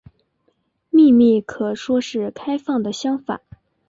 [0.89, 3.39] 秘密可说是开放的相反。